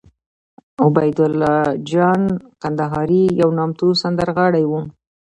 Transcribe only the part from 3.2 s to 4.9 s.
یو نامتو سندرغاړی وو